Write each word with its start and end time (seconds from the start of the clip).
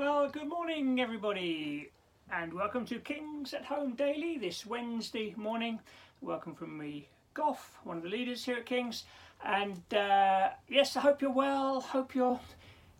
Well, 0.00 0.30
good 0.30 0.48
morning, 0.48 0.98
everybody, 0.98 1.90
and 2.32 2.54
welcome 2.54 2.86
to 2.86 2.98
Kings 3.00 3.52
at 3.52 3.66
Home 3.66 3.92
Daily 3.92 4.38
this 4.38 4.64
Wednesday 4.64 5.34
morning. 5.36 5.78
Welcome 6.22 6.54
from 6.54 6.78
me, 6.78 7.06
Goff, 7.34 7.78
one 7.84 7.98
of 7.98 8.02
the 8.04 8.08
leaders 8.08 8.42
here 8.42 8.56
at 8.56 8.64
Kings. 8.64 9.04
And 9.44 9.82
uh, 9.92 10.52
yes, 10.70 10.96
I 10.96 11.00
hope 11.00 11.20
you're 11.20 11.30
well, 11.30 11.82
hope 11.82 12.14
you're 12.14 12.40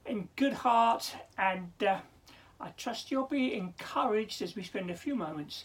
in 0.04 0.28
good 0.36 0.52
heart, 0.52 1.16
and 1.38 1.72
uh, 1.80 2.00
I 2.60 2.68
trust 2.76 3.10
you'll 3.10 3.24
be 3.24 3.54
encouraged 3.54 4.42
as 4.42 4.54
we 4.54 4.62
spend 4.62 4.90
a 4.90 4.94
few 4.94 5.14
moments 5.16 5.64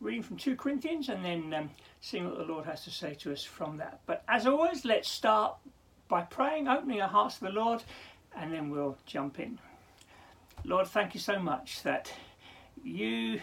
reading 0.00 0.22
from 0.22 0.36
2 0.36 0.54
Corinthians 0.54 1.08
and 1.08 1.24
then 1.24 1.52
um, 1.54 1.70
seeing 2.00 2.24
what 2.28 2.38
the 2.38 2.44
Lord 2.44 2.66
has 2.66 2.84
to 2.84 2.90
say 2.92 3.14
to 3.14 3.32
us 3.32 3.42
from 3.42 3.78
that. 3.78 3.98
But 4.06 4.22
as 4.28 4.46
always, 4.46 4.84
let's 4.84 5.10
start 5.10 5.56
by 6.06 6.22
praying, 6.22 6.68
opening 6.68 7.02
our 7.02 7.08
hearts 7.08 7.38
to 7.38 7.46
the 7.46 7.50
Lord, 7.50 7.82
and 8.36 8.52
then 8.54 8.70
we'll 8.70 8.96
jump 9.06 9.40
in. 9.40 9.58
Lord, 10.64 10.86
thank 10.86 11.14
you 11.14 11.20
so 11.20 11.40
much 11.40 11.82
that 11.82 12.12
you 12.84 13.40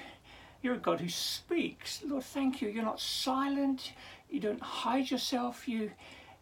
you're 0.61 0.75
a 0.75 0.77
God 0.77 0.99
who 0.99 1.09
speaks. 1.09 2.01
Lord, 2.05 2.23
thank 2.23 2.61
you. 2.61 2.69
You're 2.69 2.83
not 2.83 2.99
silent. 2.99 3.93
You 4.29 4.39
don't 4.39 4.61
hide 4.61 5.09
yourself. 5.09 5.67
You, 5.67 5.91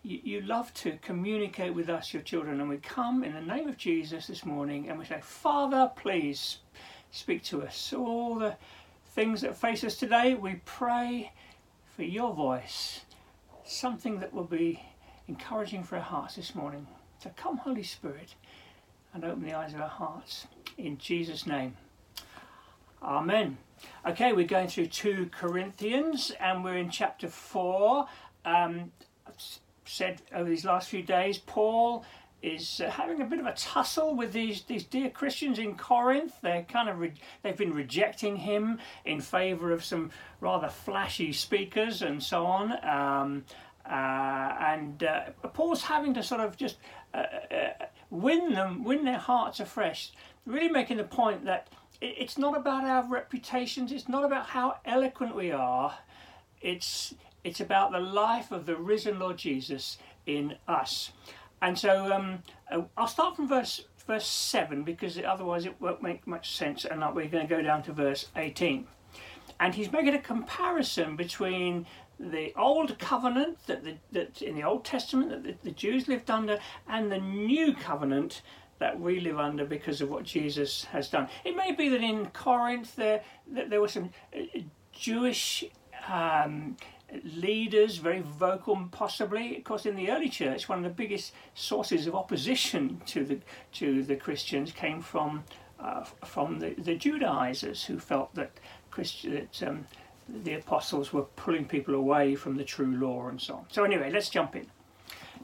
you, 0.01 0.19
you 0.23 0.41
love 0.41 0.73
to 0.75 0.97
communicate 1.03 1.73
with 1.73 1.89
us, 1.89 2.13
your 2.13 2.23
children. 2.23 2.59
And 2.59 2.69
we 2.69 2.77
come 2.77 3.23
in 3.23 3.33
the 3.33 3.41
name 3.41 3.67
of 3.67 3.77
Jesus 3.77 4.27
this 4.27 4.43
morning 4.45 4.89
and 4.89 4.97
we 4.97 5.05
say, 5.05 5.19
Father, 5.21 5.91
please 5.95 6.57
speak 7.11 7.43
to 7.45 7.63
us. 7.63 7.93
All 7.93 8.35
the 8.35 8.55
things 9.13 9.41
that 9.41 9.55
face 9.55 9.83
us 9.83 9.97
today, 9.97 10.33
we 10.33 10.61
pray 10.65 11.31
for 11.95 12.03
your 12.03 12.33
voice, 12.33 13.01
something 13.65 14.19
that 14.19 14.33
will 14.33 14.45
be 14.45 14.81
encouraging 15.27 15.83
for 15.83 15.97
our 15.97 16.01
hearts 16.01 16.35
this 16.35 16.55
morning. 16.55 16.87
So 17.21 17.31
come, 17.35 17.57
Holy 17.57 17.83
Spirit, 17.83 18.33
and 19.17 19.25
open 19.25 19.43
the 19.43 19.53
eyes 19.53 19.73
of 19.73 19.81
our 19.81 19.89
hearts. 19.89 20.45
In 20.77 20.99
Jesus' 20.99 21.47
name. 21.47 21.75
Amen. 23.01 23.57
Okay, 24.05 24.31
we're 24.31 24.45
going 24.45 24.67
through 24.67 24.87
2 24.87 25.31
Corinthians 25.31 26.31
and 26.39 26.63
we're 26.63 26.77
in 26.77 26.91
chapter 26.91 27.27
4. 27.27 28.05
Um, 28.45 28.91
I've 29.25 29.33
said 29.85 30.21
over 30.33 30.47
these 30.47 30.65
last 30.65 30.89
few 30.89 31.01
days, 31.01 31.39
Paul 31.39 32.05
is 32.43 32.79
uh, 32.79 32.91
having 32.91 33.19
a 33.21 33.25
bit 33.25 33.39
of 33.39 33.47
a 33.47 33.53
tussle 33.53 34.15
with 34.15 34.33
these, 34.33 34.61
these 34.63 34.83
dear 34.83 35.09
Christians 35.09 35.57
in 35.57 35.75
Corinth. 35.75 36.35
They're 36.43 36.63
kind 36.63 36.87
of 36.87 36.99
re- 36.99 37.13
they've 37.41 37.57
been 37.57 37.73
rejecting 37.73 38.35
him 38.35 38.77
in 39.03 39.19
favour 39.19 39.71
of 39.71 39.83
some 39.83 40.11
rather 40.41 40.69
flashy 40.69 41.33
speakers 41.33 42.03
and 42.03 42.21
so 42.21 42.45
on. 42.45 42.85
Um, 42.85 43.45
uh, 43.89 44.55
and 44.59 45.03
uh, 45.03 45.29
Paul's 45.53 45.83
having 45.83 46.13
to 46.13 46.23
sort 46.23 46.41
of 46.41 46.57
just 46.57 46.77
uh, 47.13 47.23
uh, 47.51 47.85
win 48.09 48.53
them, 48.53 48.83
win 48.83 49.05
their 49.05 49.17
hearts 49.17 49.59
afresh, 49.59 50.11
really 50.45 50.69
making 50.69 50.97
the 50.97 51.03
point 51.03 51.45
that 51.45 51.69
it's 52.01 52.37
not 52.37 52.55
about 52.55 52.83
our 52.83 53.03
reputations, 53.03 53.91
it's 53.91 54.07
not 54.07 54.23
about 54.23 54.47
how 54.47 54.77
eloquent 54.85 55.35
we 55.35 55.51
are, 55.51 55.97
it's, 56.61 57.13
it's 57.43 57.59
about 57.59 57.91
the 57.91 57.99
life 57.99 58.51
of 58.51 58.65
the 58.65 58.75
risen 58.75 59.19
Lord 59.19 59.37
Jesus 59.37 59.97
in 60.25 60.55
us. 60.67 61.11
And 61.61 61.77
so 61.77 62.13
um, 62.13 62.43
uh, 62.69 62.81
I'll 62.97 63.07
start 63.07 63.35
from 63.35 63.47
verse 63.47 63.85
verse 64.05 64.25
7 64.25 64.83
because 64.83 65.19
otherwise 65.19 65.65
it 65.65 65.75
won't 65.81 66.01
make 66.01 66.25
much 66.25 66.55
sense 66.55 66.85
and 66.85 67.01
we're 67.13 67.27
going 67.27 67.45
to 67.45 67.55
go 67.55 67.61
down 67.61 67.83
to 67.83 67.91
verse 67.91 68.27
18 68.37 68.87
and 69.59 69.75
he's 69.75 69.91
making 69.91 70.13
a 70.13 70.19
comparison 70.19 71.15
between 71.15 71.85
the 72.19 72.53
old 72.55 72.97
covenant 72.99 73.57
that, 73.67 73.83
the, 73.83 73.95
that 74.11 74.41
in 74.41 74.55
the 74.55 74.63
old 74.63 74.83
testament 74.83 75.29
that 75.29 75.43
the, 75.43 75.55
the 75.63 75.71
jews 75.71 76.07
lived 76.07 76.31
under 76.31 76.59
and 76.87 77.11
the 77.11 77.19
new 77.19 77.73
covenant 77.73 78.41
that 78.79 78.99
we 78.99 79.19
live 79.19 79.39
under 79.39 79.65
because 79.65 80.01
of 80.01 80.09
what 80.09 80.23
Jesus 80.23 80.85
has 80.85 81.09
done. 81.09 81.27
It 81.43 81.55
may 81.55 81.71
be 81.71 81.89
that 81.89 82.01
in 82.01 82.27
Corinth 82.27 82.95
there 82.95 83.23
that 83.53 83.69
there 83.69 83.81
were 83.81 83.87
some 83.87 84.11
uh, 84.35 84.59
Jewish 84.91 85.63
um, 86.07 86.77
leaders, 87.23 87.97
very 87.97 88.21
vocal, 88.21 88.87
possibly. 88.91 89.57
Of 89.57 89.63
course, 89.63 89.85
in 89.85 89.95
the 89.95 90.11
early 90.11 90.29
church, 90.29 90.67
one 90.67 90.79
of 90.79 90.83
the 90.83 90.89
biggest 90.89 91.33
sources 91.53 92.07
of 92.07 92.15
opposition 92.15 93.01
to 93.07 93.23
the 93.23 93.39
to 93.73 94.03
the 94.03 94.15
Christians 94.15 94.71
came 94.71 95.01
from 95.01 95.43
uh, 95.79 96.03
from 96.25 96.59
the, 96.59 96.75
the 96.77 96.95
Judaizers, 96.95 97.85
who 97.85 97.99
felt 97.99 98.33
that 98.35 98.59
Christian 98.91 99.33
that 99.33 99.63
um, 99.63 99.87
the 100.29 100.53
apostles 100.53 101.13
were 101.13 101.23
pulling 101.23 101.65
people 101.65 101.95
away 101.95 102.35
from 102.35 102.57
the 102.57 102.63
true 102.63 102.95
law 102.97 103.27
and 103.27 103.39
so 103.39 103.55
on. 103.55 103.65
So 103.69 103.83
anyway, 103.83 104.11
let's 104.11 104.29
jump 104.29 104.55
in. 104.55 104.67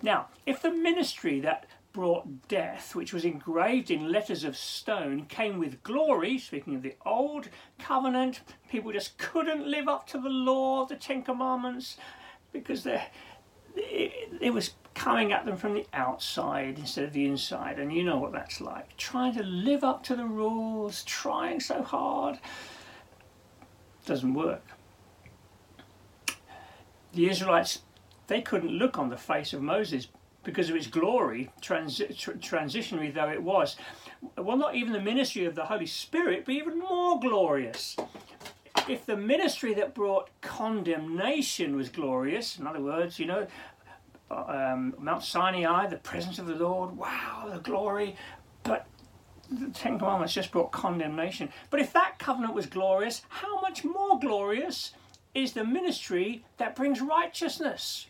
Now, 0.01 0.27
if 0.45 0.61
the 0.61 0.71
ministry 0.71 1.39
that 1.41 1.67
brought 1.93 2.47
death, 2.47 2.95
which 2.95 3.13
was 3.13 3.23
engraved 3.23 3.91
in 3.91 4.11
letters 4.11 4.43
of 4.43 4.57
stone, 4.57 5.25
came 5.25 5.59
with 5.59 5.83
glory, 5.83 6.39
speaking 6.39 6.75
of 6.75 6.81
the 6.81 6.95
old 7.05 7.47
covenant. 7.79 8.41
People 8.67 8.91
just 8.91 9.17
couldn't 9.19 9.67
live 9.67 9.87
up 9.87 10.07
to 10.07 10.17
the 10.17 10.29
law 10.29 10.85
the 10.85 10.95
Ten 10.95 11.21
Commandments 11.21 11.97
because 12.51 12.87
it, 12.87 13.01
it 14.41 14.53
was 14.53 14.71
coming 14.95 15.31
at 15.31 15.45
them 15.45 15.55
from 15.55 15.75
the 15.75 15.85
outside 15.93 16.79
instead 16.79 17.05
of 17.05 17.13
the 17.13 17.25
inside. 17.25 17.79
And 17.79 17.93
you 17.93 18.03
know 18.03 18.17
what 18.17 18.31
that's 18.31 18.59
like. 18.59 18.97
Trying 18.97 19.35
to 19.35 19.43
live 19.43 19.83
up 19.83 20.03
to 20.05 20.15
the 20.15 20.25
rules, 20.25 21.03
trying 21.03 21.59
so 21.59 21.83
hard, 21.83 22.39
doesn't 24.05 24.33
work. 24.33 24.63
The 27.13 27.29
Israelites, 27.29 27.79
they 28.27 28.41
couldn't 28.41 28.71
look 28.71 28.97
on 28.97 29.09
the 29.09 29.17
face 29.17 29.53
of 29.53 29.61
Moses 29.61 30.07
because 30.43 30.69
of 30.69 30.75
its 30.75 30.87
glory, 30.87 31.51
transi- 31.61 32.17
tr- 32.17 32.31
transitionary 32.33 33.13
though 33.13 33.29
it 33.29 33.41
was. 33.41 33.77
Well, 34.37 34.57
not 34.57 34.75
even 34.75 34.93
the 34.93 35.01
ministry 35.01 35.45
of 35.45 35.55
the 35.55 35.65
Holy 35.65 35.85
Spirit, 35.85 36.43
but 36.45 36.53
even 36.53 36.79
more 36.79 37.19
glorious. 37.19 37.95
If 38.89 39.05
the 39.05 39.15
ministry 39.15 39.73
that 39.75 39.93
brought 39.93 40.29
condemnation 40.41 41.75
was 41.75 41.89
glorious, 41.89 42.57
in 42.57 42.67
other 42.67 42.81
words, 42.81 43.19
you 43.19 43.25
know, 43.25 43.47
um, 44.29 44.95
Mount 44.97 45.23
Sinai, 45.23 45.87
the 45.87 45.97
presence 45.97 46.39
of 46.39 46.47
the 46.47 46.55
Lord, 46.55 46.97
wow, 46.97 47.49
the 47.51 47.59
glory, 47.59 48.15
but 48.63 48.87
the 49.49 49.69
Ten 49.69 49.99
Commandments 49.99 50.33
just 50.33 50.51
brought 50.51 50.71
condemnation. 50.71 51.49
But 51.69 51.79
if 51.79 51.93
that 51.93 52.17
covenant 52.19 52.53
was 52.53 52.65
glorious, 52.65 53.21
how 53.29 53.61
much 53.61 53.85
more 53.85 54.19
glorious 54.19 54.93
is 55.33 55.53
the 55.53 55.63
ministry 55.63 56.45
that 56.57 56.75
brings 56.75 57.01
righteousness? 57.01 58.07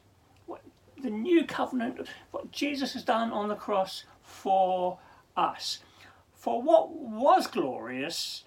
the 1.04 1.10
new 1.10 1.46
covenant, 1.46 2.08
what 2.32 2.52
Jesus 2.52 2.94
has 2.94 3.04
done 3.04 3.32
on 3.32 3.50
the 3.50 3.56
cross 3.56 4.06
for 4.24 4.98
us. 5.38 5.80
For 6.34 6.62
what 6.62 6.92
was 6.92 7.46
glorious 7.46 8.46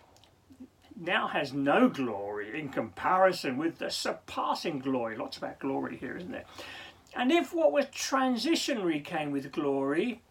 now 0.99 1.29
has 1.29 1.53
no 1.53 1.89
glory 1.89 2.59
in 2.59 2.71
comparison 2.71 3.59
with 3.59 3.79
the 3.79 3.91
surpassing 3.91 4.79
glory. 4.79 5.17
Lots 5.17 5.37
about 5.37 5.61
glory 5.61 5.97
here, 5.97 6.17
isn't 6.17 6.33
there? 6.33 6.45
And 7.15 7.31
if 7.31 7.53
what 7.53 7.73
was 7.73 7.87
transitionary 7.87 9.05
came 9.05 9.31
with 9.31 9.53
glory, 9.53 10.23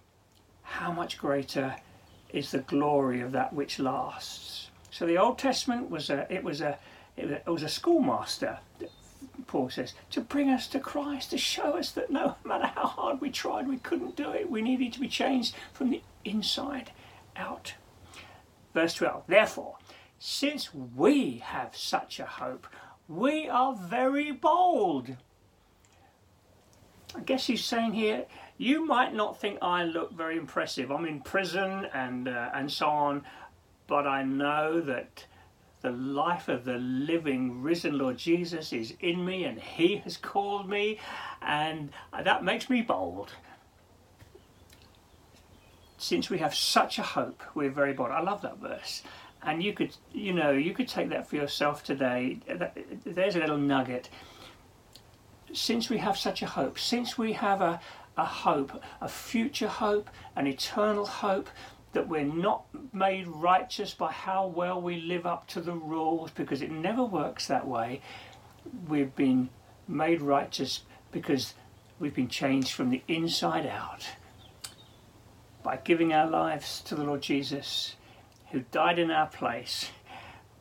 how 0.63 0.91
much 0.91 1.17
greater 1.17 1.75
is 2.29 2.51
the 2.51 2.59
glory 2.59 3.21
of 3.21 3.31
that 3.31 3.53
which 3.53 3.79
lasts? 3.79 4.69
So 4.89 5.05
the 5.05 5.17
Old 5.17 5.37
Testament 5.37 5.89
was 5.89 6.09
a 6.09 6.31
it 6.33 6.43
was 6.43 6.61
a 6.61 6.79
it 7.17 7.47
was 7.47 7.63
a 7.63 7.69
schoolmaster 7.69 8.59
Paul 9.47 9.69
says, 9.69 9.93
to 10.11 10.21
bring 10.21 10.49
us 10.49 10.67
to 10.67 10.79
Christ, 10.79 11.31
to 11.31 11.37
show 11.37 11.77
us 11.77 11.91
that 11.91 12.09
no 12.09 12.35
matter 12.43 12.67
how 12.67 12.87
hard 12.87 13.21
we 13.21 13.29
tried, 13.29 13.67
we 13.67 13.77
couldn't 13.77 14.15
do 14.15 14.31
it. 14.31 14.49
We 14.49 14.61
needed 14.61 14.93
to 14.93 14.99
be 14.99 15.07
changed 15.07 15.55
from 15.73 15.89
the 15.89 16.01
inside 16.23 16.91
out. 17.35 17.73
Verse 18.73 18.93
12, 18.95 19.23
therefore, 19.27 19.77
since 20.19 20.73
we 20.73 21.37
have 21.37 21.75
such 21.75 22.19
a 22.19 22.25
hope, 22.25 22.67
we 23.07 23.47
are 23.47 23.75
very 23.75 24.31
bold. 24.31 25.15
I 27.15 27.21
guess 27.21 27.47
he's 27.47 27.63
saying 27.63 27.93
here, 27.93 28.25
you 28.57 28.85
might 28.85 29.13
not 29.13 29.39
think 29.39 29.59
I 29.61 29.83
look 29.83 30.13
very 30.13 30.37
impressive. 30.37 30.91
I'm 30.91 31.05
in 31.05 31.21
prison 31.21 31.87
and 31.93 32.27
uh, 32.27 32.49
and 32.53 32.71
so 32.71 32.87
on, 32.87 33.23
but 33.87 34.07
I 34.07 34.23
know 34.23 34.81
that 34.81 35.25
the 35.85 35.91
life 35.91 36.47
of 36.47 36.65
the 36.65 36.79
living 36.79 37.61
risen 37.61 37.95
Lord 37.99 38.17
Jesus 38.17 38.73
is 38.73 38.95
in 39.01 39.23
me 39.23 39.43
and 39.43 39.59
he 39.59 39.97
has 39.97 40.17
called 40.17 40.67
me 40.67 40.97
and 41.43 41.91
that 42.23 42.43
makes 42.43 42.71
me 42.71 42.81
bold. 42.81 43.33
Since 45.99 46.31
we 46.31 46.39
have 46.39 46.55
such 46.55 46.97
a 46.97 47.03
hope, 47.03 47.43
we're 47.53 47.69
very 47.69 47.93
bold. 47.93 48.09
I 48.09 48.21
love 48.21 48.41
that 48.41 48.57
verse. 48.57 49.03
And 49.43 49.61
you 49.61 49.73
could, 49.73 49.95
you 50.11 50.33
know, 50.33 50.51
you 50.53 50.73
could 50.73 50.87
take 50.87 51.09
that 51.09 51.29
for 51.29 51.35
yourself 51.35 51.83
today. 51.83 52.39
There's 53.05 53.35
a 53.35 53.39
little 53.39 53.57
nugget. 53.57 54.09
Since 55.53 55.91
we 55.91 55.99
have 55.99 56.17
such 56.17 56.41
a 56.41 56.47
hope, 56.47 56.79
since 56.79 57.15
we 57.15 57.33
have 57.33 57.61
a, 57.61 57.79
a 58.17 58.25
hope, 58.25 58.81
a 59.01 59.07
future 59.07 59.67
hope, 59.67 60.09
an 60.35 60.47
eternal 60.47 61.05
hope, 61.05 61.47
that 61.95 62.07
we're 62.07 62.23
not 62.23 62.65
made 62.93 63.27
righteous 63.27 63.93
by 63.93 64.11
how 64.11 64.45
well 64.45 64.81
we 64.81 65.01
live 65.01 65.25
up 65.25 65.47
to 65.47 65.61
the 65.61 65.73
rules 65.73 66.29
because 66.31 66.61
it 66.61 66.69
never 66.71 67.03
works 67.03 67.47
that 67.47 67.67
way. 67.67 68.01
We've 68.87 69.15
been 69.15 69.49
made 69.87 70.21
righteous 70.21 70.83
because 71.11 71.55
we've 71.99 72.13
been 72.13 72.27
changed 72.27 72.73
from 72.73 72.89
the 72.91 73.01
inside 73.07 73.65
out 73.65 74.07
by 75.63 75.77
giving 75.77 76.13
our 76.13 76.29
lives 76.29 76.81
to 76.81 76.95
the 76.95 77.03
Lord 77.03 77.21
Jesus. 77.21 77.95
who 78.51 78.63
died 78.71 78.99
in 78.99 79.11
our 79.11 79.27
place, 79.27 79.89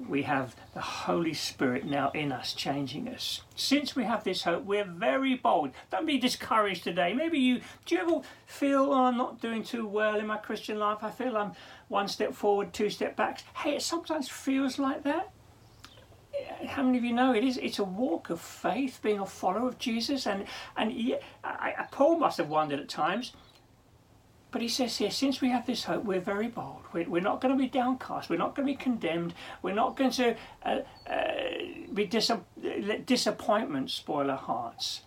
we 0.08 0.23
have 0.23 0.56
the 0.75 0.81
Holy 0.81 1.35
Spirit 1.35 1.85
now 1.85 2.11
in 2.11 2.32
us, 2.32 2.52
changing 2.52 3.08
us. 3.08 3.43
Since 3.55 3.94
we 3.94 4.05
have 4.05 4.25
this 4.25 4.43
hope, 4.43 4.64
we're 4.64 4.85
very 4.85 5.37
bold. 5.37 5.70
Don't 5.91 6.06
be 6.06 6.19
discouraged 6.19 6.85
today. 6.85 7.14
Maybe 7.14 7.38
you, 7.38 7.61
do 7.87 7.94
you 7.94 8.00
ever 8.00 8.20
feel, 8.46 8.93
oh, 8.93 9.05
I'm 9.05 9.17
not 9.17 9.41
doing 9.41 9.62
too 9.62 9.87
well 9.87 10.17
in 10.19 10.26
my 10.26 10.37
Christian 10.37 10.79
life? 10.79 10.99
I 11.02 11.11
feel 11.11 11.37
I'm 11.37 11.52
one 11.88 12.08
step 12.08 12.35
forward, 12.35 12.73
two 12.73 12.91
step 12.91 13.17
back. 13.17 13.43
Hey, 13.55 13.76
it 13.76 13.82
sometimes 13.82 14.29
feels 14.29 14.79
like 14.79 15.05
that. 15.05 15.31
How 16.67 16.82
many 16.82 16.99
of 16.99 17.05
you 17.05 17.12
know 17.12 17.32
it 17.32 17.44
is? 17.44 17.56
It's 17.58 17.79
a 17.79 17.85
walk 17.85 18.31
of 18.31 18.40
faith, 18.40 18.99
being 19.00 19.20
a 19.20 19.26
follower 19.26 19.69
of 19.69 19.79
Jesus, 19.79 20.26
and 20.26 20.47
and 20.76 20.93
yeah, 20.93 21.19
I, 21.44 21.87
Paul 21.93 22.19
must 22.19 22.38
have 22.38 22.49
wondered 22.49 22.81
at 22.81 22.88
times 22.88 23.32
but 24.55 24.62
he 24.62 24.69
says 24.69 24.99
here, 24.99 25.11
since 25.11 25.41
we 25.41 25.49
have 25.49 25.67
this 25.67 25.83
hope, 25.83 26.05
we're 26.05 26.21
very 26.21 26.47
bold. 26.47 26.85
We're, 26.93 27.09
we're 27.09 27.21
not 27.21 27.41
going 27.41 27.53
to 27.53 27.59
be 27.59 27.69
downcast. 27.69 28.31
We're 28.31 28.37
not 28.37 28.55
going 28.55 28.69
to 28.69 28.73
be 28.73 28.77
condemned. 28.77 29.35
We're 29.62 29.75
not 29.75 29.97
going 29.97 30.12
to 30.12 30.37
uh, 30.65 30.79
uh, 31.11 31.23
be 31.93 32.06
dis- 32.06 32.31
let 32.62 33.05
disappointment 33.05 33.91
spoil 33.91 34.31
our 34.31 34.37
hearts. 34.37 35.01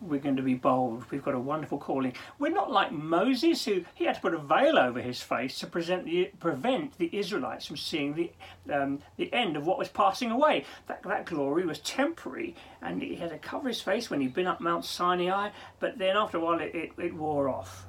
We're 0.00 0.20
going 0.20 0.36
to 0.36 0.42
be 0.42 0.54
bold. 0.54 1.02
We've 1.10 1.24
got 1.24 1.34
a 1.34 1.40
wonderful 1.40 1.78
calling. 1.78 2.12
We're 2.38 2.52
not 2.52 2.70
like 2.70 2.92
Moses, 2.92 3.64
who 3.64 3.84
he 3.92 4.04
had 4.04 4.14
to 4.14 4.20
put 4.20 4.34
a 4.34 4.38
veil 4.38 4.78
over 4.78 5.00
his 5.00 5.20
face 5.20 5.58
to 5.58 5.66
the, 5.66 6.30
prevent 6.38 6.96
the 6.96 7.10
Israelites 7.12 7.66
from 7.66 7.76
seeing 7.76 8.14
the 8.14 8.30
um, 8.72 9.00
the 9.16 9.32
end 9.32 9.56
of 9.56 9.66
what 9.66 9.78
was 9.78 9.88
passing 9.88 10.30
away. 10.30 10.64
That, 10.86 11.02
that 11.02 11.26
glory 11.26 11.66
was 11.66 11.80
temporary, 11.80 12.54
and 12.80 13.02
he 13.02 13.16
had 13.16 13.30
to 13.30 13.38
cover 13.38 13.66
his 13.66 13.80
face 13.80 14.10
when 14.10 14.20
he'd 14.20 14.32
been 14.32 14.46
up 14.46 14.60
Mount 14.60 14.84
Sinai. 14.84 15.50
But 15.80 15.98
then 15.98 16.16
after 16.16 16.36
a 16.36 16.40
while, 16.40 16.60
it, 16.60 16.72
it, 16.72 16.92
it 16.96 17.12
wore 17.12 17.48
off 17.48 17.88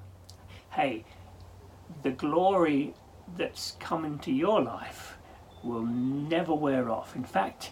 hey, 0.71 1.03
the 2.03 2.11
glory 2.11 2.93
that's 3.37 3.75
come 3.79 4.05
into 4.05 4.31
your 4.31 4.61
life 4.61 5.17
will 5.63 5.85
never 5.85 6.53
wear 6.53 6.89
off. 6.89 7.15
In 7.15 7.23
fact, 7.23 7.71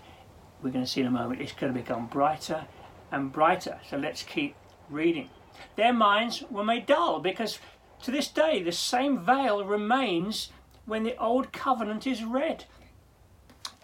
we're 0.61 0.71
going 0.71 0.85
to 0.85 0.89
see 0.89 1.01
in 1.01 1.07
a 1.07 1.11
moment, 1.11 1.41
it's 1.41 1.53
going 1.53 1.73
to 1.73 1.79
become 1.79 2.07
brighter 2.07 2.65
and 3.11 3.31
brighter. 3.31 3.79
So 3.89 3.97
let's 3.97 4.23
keep 4.23 4.55
reading. 4.89 5.29
Their 5.75 5.93
minds 5.93 6.43
were 6.49 6.63
made 6.63 6.85
dull 6.85 7.19
because 7.19 7.59
to 8.03 8.11
this 8.11 8.27
day 8.27 8.61
the 8.63 8.71
same 8.71 9.25
veil 9.25 9.63
remains 9.65 10.51
when 10.85 11.03
the 11.03 11.17
old 11.17 11.51
covenant 11.51 12.05
is 12.05 12.23
read. 12.23 12.65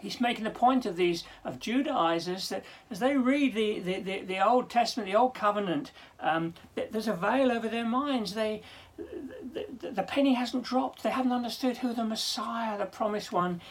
He's 0.06 0.22
making 0.22 0.44
the 0.44 0.52
point 0.52 0.86
of 0.86 0.98
these 0.98 1.24
of 1.44 1.60
Judaizers 1.60 2.50
that 2.50 2.64
as 2.92 3.00
they 3.00 3.18
read 3.18 3.56
the, 3.56 3.80
the, 3.80 4.00
the, 4.02 4.20
the 4.22 4.48
Old 4.48 4.70
Testament, 4.70 5.10
the 5.10 5.18
Old 5.18 5.34
Covenant, 5.34 5.92
um, 6.20 6.54
there's 6.76 7.08
a 7.08 7.14
veil 7.16 7.52
over 7.52 7.68
their 7.68 7.86
minds. 7.86 8.36
They 8.36 8.62
the, 8.98 9.66
the 9.82 10.04
penny 10.04 10.36
hasn't 10.36 10.64
dropped. 10.64 11.02
They 11.02 11.10
haven't 11.10 11.32
understood 11.32 11.78
who 11.78 11.92
the 11.92 12.06
Messiah, 12.06 12.78
the 12.78 12.86
promised 12.86 13.32
one, 13.32 13.62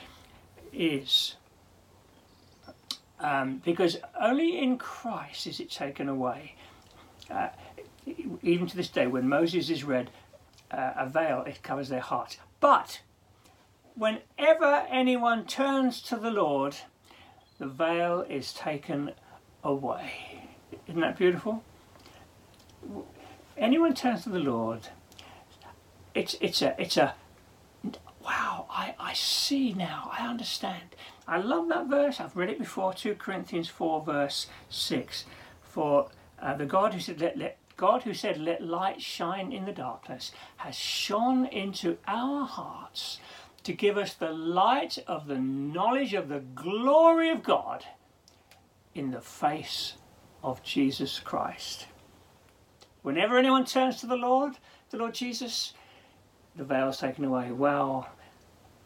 is. 0.72 1.36
Um, 3.20 3.62
because 3.64 3.98
only 4.20 4.58
in 4.58 4.76
Christ 4.76 5.46
is 5.46 5.60
it 5.60 5.70
taken 5.70 6.08
away. 6.08 6.56
Uh, 7.30 7.50
even 8.42 8.66
to 8.66 8.76
this 8.76 8.88
day, 8.88 9.06
when 9.06 9.28
Moses 9.28 9.70
is 9.70 9.84
read, 9.84 10.10
uh, 10.72 10.94
a 10.96 11.08
veil, 11.08 11.44
it 11.46 11.62
covers 11.62 11.90
their 11.90 12.00
hearts. 12.00 12.38
But 12.58 13.02
whenever 13.94 14.86
anyone 14.90 15.46
turns 15.46 16.02
to 16.02 16.16
the 16.16 16.30
Lord, 16.30 16.76
the 17.58 17.66
veil 17.66 18.26
is 18.28 18.52
taken 18.52 19.12
away. 19.62 20.48
Isn't 20.88 21.00
that 21.00 21.16
beautiful? 21.16 21.62
Anyone 23.56 23.94
turns 23.94 24.24
to 24.24 24.30
the 24.30 24.40
Lord, 24.40 24.88
it's 26.14 26.36
it's 26.40 26.62
a 26.62 26.80
it's 26.80 26.96
a 26.96 27.14
wow 28.24 28.66
I, 28.70 28.94
I 28.98 29.12
see 29.14 29.72
now 29.74 30.10
I 30.16 30.26
understand 30.26 30.82
I 31.26 31.38
love 31.38 31.68
that 31.68 31.88
verse 31.88 32.20
I've 32.20 32.36
read 32.36 32.50
it 32.50 32.58
before 32.58 32.94
2 32.94 33.16
Corinthians 33.16 33.68
4 33.68 34.04
verse 34.04 34.46
6 34.70 35.24
for 35.62 36.08
uh, 36.40 36.54
the 36.54 36.66
God 36.66 36.94
who 36.94 37.00
said 37.00 37.20
let, 37.20 37.36
let 37.36 37.58
God 37.76 38.04
who 38.04 38.14
said 38.14 38.38
let 38.38 38.62
light 38.62 39.02
shine 39.02 39.52
in 39.52 39.64
the 39.64 39.72
darkness 39.72 40.32
has 40.58 40.76
shone 40.76 41.46
into 41.46 41.98
our 42.06 42.46
hearts 42.46 43.18
to 43.64 43.72
give 43.72 43.98
us 43.98 44.14
the 44.14 44.30
light 44.30 44.98
of 45.06 45.26
the 45.26 45.38
knowledge 45.38 46.14
of 46.14 46.28
the 46.28 46.40
glory 46.40 47.30
of 47.30 47.42
God 47.42 47.84
in 48.94 49.10
the 49.10 49.20
face 49.20 49.94
of 50.42 50.62
Jesus 50.62 51.18
Christ 51.18 51.86
whenever 53.02 53.36
anyone 53.38 53.64
turns 53.64 54.00
to 54.00 54.06
the 54.06 54.16
Lord 54.16 54.58
the 54.90 54.98
Lord 54.98 55.14
Jesus 55.14 55.72
the 56.56 56.64
veil's 56.64 56.98
taken 56.98 57.24
away. 57.24 57.50
Well, 57.50 58.08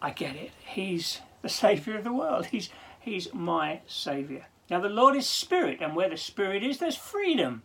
I 0.01 0.11
get 0.11 0.37
it. 0.37 0.53
He's 0.65 1.21
the 1.43 1.49
Saviour 1.49 1.99
of 1.99 2.05
the 2.05 2.13
world. 2.13 2.47
He's, 2.47 2.71
he's 3.01 3.33
my 3.35 3.81
Saviour. 3.87 4.47
Now, 4.71 4.81
the 4.81 4.89
Lord 4.89 5.17
is 5.17 5.27
Spirit, 5.27 5.79
and 5.81 5.97
where 5.97 6.11
the 6.11 6.17
Spirit 6.17 6.63
is, 6.63 6.79
there's 6.79 6.97
freedom. 6.97 7.63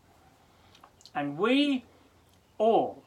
And 1.13 1.37
we 1.37 1.85
all 2.57 3.03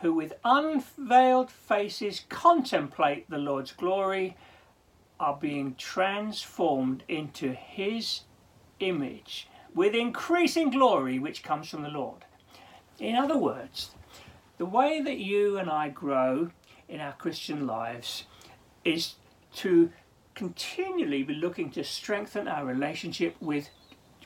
who 0.00 0.12
with 0.12 0.34
unveiled 0.44 1.50
faces 1.50 2.24
contemplate 2.28 3.28
the 3.30 3.38
Lord's 3.38 3.72
glory 3.72 4.36
are 5.18 5.36
being 5.36 5.74
transformed 5.76 7.02
into 7.08 7.52
His 7.52 8.22
image 8.80 9.48
with 9.74 9.94
increasing 9.94 10.70
glory 10.70 11.18
which 11.18 11.42
comes 11.42 11.68
from 11.68 11.82
the 11.82 11.88
Lord. 11.88 12.24
In 12.98 13.14
other 13.14 13.36
words, 13.36 13.90
the 14.58 14.66
way 14.66 15.00
that 15.02 15.18
you 15.18 15.58
and 15.58 15.70
I 15.70 15.88
grow 15.88 16.50
in 16.88 17.00
our 17.00 17.12
Christian 17.12 17.66
lives 17.66 18.24
is 18.84 19.14
to 19.56 19.90
continually 20.34 21.22
be 21.22 21.34
looking 21.34 21.70
to 21.70 21.82
strengthen 21.82 22.46
our 22.46 22.64
relationship 22.64 23.36
with 23.40 23.70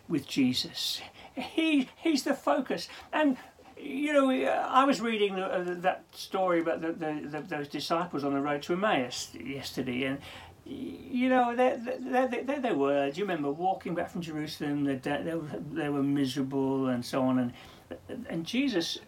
with 0.08 0.26
Jesus. 0.26 1.00
He 1.34 1.88
he's 1.96 2.24
the 2.24 2.34
focus. 2.34 2.88
And 3.12 3.36
you 3.82 4.12
know, 4.12 4.30
I 4.30 4.84
was 4.84 5.00
reading 5.00 5.34
uh, 5.34 5.76
that 5.78 6.04
story 6.12 6.60
about 6.60 6.80
the, 6.80 6.92
the, 6.92 7.28
the, 7.28 7.40
those 7.40 7.68
disciples 7.68 8.24
on 8.24 8.34
the 8.34 8.40
road 8.40 8.62
to 8.62 8.72
Emmaus 8.72 9.30
yesterday, 9.34 10.04
and 10.04 10.18
you 10.64 11.28
know, 11.28 11.56
there, 11.56 11.78
they 11.78 12.72
were. 12.72 13.10
Do 13.10 13.18
you 13.18 13.24
remember 13.24 13.50
walking 13.50 13.94
back 13.94 14.10
from 14.10 14.20
Jerusalem? 14.20 14.84
They, 14.84 14.96
they, 14.96 15.34
they 15.72 15.88
were 15.88 16.02
miserable 16.02 16.88
and 16.88 17.04
so 17.04 17.22
on, 17.22 17.38
and 17.38 17.52
and 18.28 18.46
Jesus 18.46 18.98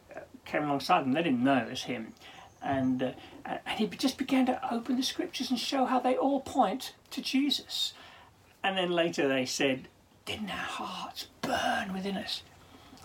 came 0.45 0.65
alongside 0.65 1.03
them. 1.03 1.13
They 1.13 1.23
didn't 1.23 1.45
know 1.45 1.59
it 1.59 1.71
was 1.71 1.85
him. 1.85 2.15
And, 2.63 3.03
uh, 3.03 3.59
and 3.67 3.79
he 3.79 3.87
just 3.89 4.19
began 4.19 4.47
to 4.47 4.75
open 4.75 4.97
the 4.97 5.03
scriptures 5.03 5.51
and 5.51 5.59
show 5.59 5.85
how 5.85 5.99
they 5.99 6.17
all 6.17 6.41
point 6.41 6.95
to 7.11 7.21
Jesus. 7.21 7.93
And 8.63 8.77
then 8.79 8.91
later 8.91 9.29
they 9.29 9.47
said, 9.47 9.89
Didn't 10.25 10.51
our 10.51 10.57
hearts 10.57 11.27
burn 11.41 11.93
within 11.93 12.17
us? 12.17 12.43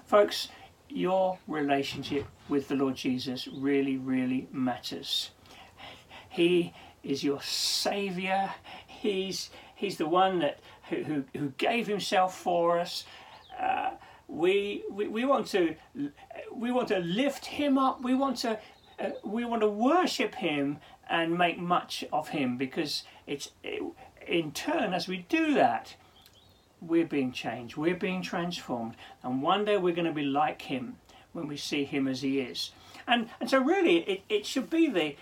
Folks, 0.05 0.49
your 0.89 1.37
relationship 1.47 2.25
with 2.49 2.67
the 2.67 2.75
Lord 2.75 2.95
Jesus 2.95 3.47
really, 3.47 3.97
really 3.97 4.47
matters. 4.51 5.31
He 6.29 6.73
is 7.03 7.23
your 7.23 7.41
Saviour. 7.41 8.53
He's, 8.85 9.49
he's 9.75 9.97
the 9.97 10.07
one 10.07 10.39
that, 10.39 10.59
who, 10.89 11.23
who, 11.35 11.49
gave 11.57 11.87
himself 11.87 12.37
for 12.37 12.79
us. 12.79 13.05
Uh, 13.59 13.91
we, 14.27 14.83
we, 14.91 15.07
we 15.07 15.25
want 15.25 15.47
to 15.47 15.75
we 16.53 16.71
want 16.71 16.89
to 16.89 16.99
lift 16.99 17.45
him 17.45 17.77
up. 17.77 18.03
We 18.03 18.13
want 18.13 18.37
to 18.39 18.59
uh, 18.99 19.09
we 19.23 19.45
want 19.45 19.61
to 19.61 19.69
worship 19.69 20.35
him 20.35 20.79
and 21.09 21.37
make 21.37 21.57
much 21.57 22.03
of 22.11 22.29
him 22.29 22.57
because 22.57 23.03
it's 23.25 23.51
in 24.27 24.51
turn 24.51 24.93
as 24.93 25.07
we 25.07 25.25
do 25.29 25.53
that 25.53 25.95
we're 26.81 27.05
being 27.05 27.31
changed 27.31 27.75
we're 27.75 27.95
being 27.95 28.21
transformed 28.21 28.95
and 29.23 29.41
one 29.41 29.65
day 29.65 29.77
we're 29.77 29.95
going 29.95 30.05
to 30.05 30.13
be 30.13 30.23
like 30.23 30.61
him 30.63 30.95
when 31.33 31.47
we 31.47 31.57
see 31.57 31.83
him 31.83 32.07
as 32.07 32.21
he 32.21 32.39
is 32.39 32.71
and 33.07 33.29
and 33.39 33.49
so 33.49 33.59
really 33.59 33.97
it, 33.99 34.21
it 34.29 34.45
should 34.45 34.69
be 34.69 34.87
the 34.89 35.15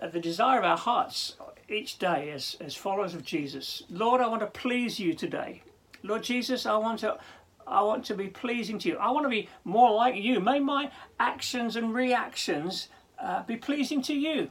uh, 0.00 0.08
the 0.08 0.20
desire 0.20 0.58
of 0.58 0.64
our 0.64 0.76
hearts 0.76 1.36
each 1.68 1.98
day 1.98 2.30
as 2.30 2.56
as 2.60 2.74
followers 2.74 3.14
of 3.14 3.24
jesus 3.24 3.82
lord 3.90 4.20
i 4.20 4.26
want 4.26 4.40
to 4.40 4.46
please 4.46 5.00
you 5.00 5.12
today 5.14 5.62
lord 6.02 6.22
jesus 6.22 6.66
i 6.66 6.76
want 6.76 6.98
to 6.98 7.18
I 7.66 7.82
want 7.82 8.04
to 8.06 8.14
be 8.14 8.28
pleasing 8.28 8.78
to 8.80 8.88
you. 8.88 8.96
I 8.96 9.10
want 9.10 9.24
to 9.24 9.30
be 9.30 9.48
more 9.64 9.92
like 9.92 10.16
you. 10.16 10.40
May 10.40 10.58
my 10.58 10.90
actions 11.18 11.76
and 11.76 11.94
reactions 11.94 12.88
uh, 13.18 13.42
be 13.44 13.56
pleasing 13.56 14.02
to 14.02 14.14
you. 14.14 14.50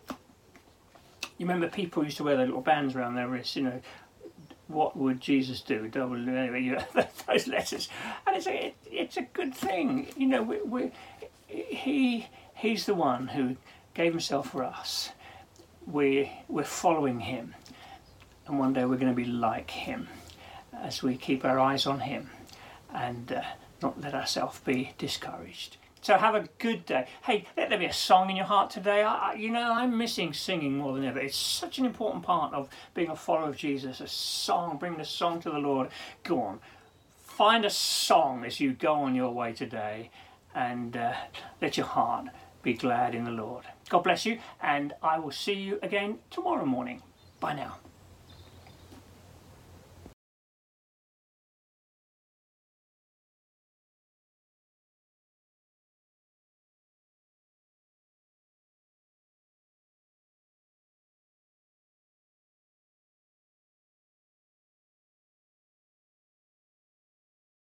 You 1.38 1.48
remember 1.48 1.68
people 1.68 2.04
used 2.04 2.18
to 2.18 2.24
wear 2.24 2.38
their 2.38 2.46
little 2.46 2.62
bands 2.62 2.96
around 2.96 3.16
their 3.16 3.28
wrists, 3.28 3.56
you 3.56 3.64
know, 3.64 3.82
what 4.72 4.98
would 4.98 5.20
Jesus 5.20 5.62
do? 5.62 5.88
Double, 5.88 6.16
anyway, 6.16 6.84
those 7.28 7.48
letters. 7.48 7.90
And 8.26 8.36
it's 8.36 8.48
a, 8.48 8.68
it, 8.68 8.76
it's 8.86 9.18
a 9.18 9.24
good 9.24 9.54
thing. 9.54 10.08
You 10.16 10.28
know, 10.28 10.44
we, 10.44 10.62
we, 10.62 10.92
he, 11.48 12.28
he's 12.56 12.86
the 12.86 12.96
one 12.96 13.28
who 13.28 13.56
gave 13.94 14.14
himself 14.14 14.52
for 14.52 14.64
us. 14.64 15.10
We, 15.86 16.32
we're 16.48 16.64
following 16.64 17.20
him. 17.20 17.56
And 18.48 18.60
one 18.60 18.74
day 18.74 18.86
we're 18.86 18.98
going 18.98 19.14
to 19.14 19.16
be 19.16 19.26
like 19.26 19.72
him 19.72 20.08
as 20.74 21.04
we 21.04 21.16
keep 21.18 21.46
our 21.46 21.60
eyes 21.60 21.86
on 21.86 22.00
him 22.00 22.30
and 22.94 23.32
uh, 23.32 23.42
not 23.82 24.00
let 24.02 24.14
ourselves 24.14 24.60
be 24.60 24.94
discouraged. 24.98 25.78
So 26.02 26.18
have 26.18 26.34
a 26.34 26.50
good 26.58 26.86
day. 26.88 27.06
Hey, 27.24 27.46
let 27.56 27.70
there 27.70 27.78
be 27.78 27.86
a 27.86 27.94
song 27.94 28.32
in 28.32 28.36
your 28.36 28.46
heart 28.46 28.72
today. 28.72 29.04
I, 29.04 29.34
you 29.34 29.52
know, 29.52 29.72
I'm 29.72 29.98
missing 29.98 30.34
singing 30.34 30.78
more 30.78 30.94
than 30.94 31.06
ever. 31.06 31.20
It's 31.20 31.38
such 31.38 31.78
an 31.78 31.86
important 31.86 32.24
part 32.24 32.54
of 32.56 32.70
being 32.96 33.10
a 33.10 33.16
follower 33.16 33.50
of 33.50 33.56
Jesus. 33.56 34.02
A 34.02 34.08
song, 34.08 34.78
bringing 34.78 35.00
a 35.00 35.06
song 35.06 35.40
to 35.42 35.52
the 35.52 35.60
Lord. 35.60 35.90
Go 36.24 36.42
on, 36.42 36.60
find 37.20 37.66
a 37.66 37.70
song 37.70 38.44
as 38.44 38.60
you 38.60 38.74
go 38.74 38.96
on 38.96 39.14
your 39.14 39.32
way 39.32 39.54
today, 39.54 40.10
and 40.56 40.98
uh, 40.98 41.14
let 41.62 41.78
your 41.78 41.86
heart 41.86 42.28
be 42.64 42.74
glad 42.74 43.14
in 43.14 43.24
the 43.24 43.32
Lord. 43.32 43.66
God 43.90 44.04
bless 44.04 44.26
you, 44.26 44.40
and 44.60 44.94
I 45.04 45.20
will 45.20 45.32
see 45.32 45.54
you 45.54 45.80
again 45.84 46.18
tomorrow 46.32 46.66
morning. 46.66 47.04
Bye 47.40 47.54
now. 47.54 47.78